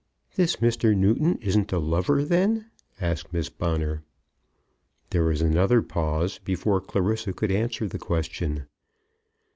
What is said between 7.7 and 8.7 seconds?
the question.